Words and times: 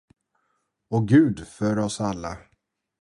Och 0.89 1.07
Gud 1.07 1.47
för 1.47 1.79
oss 1.79 2.01
alla. 2.01 2.37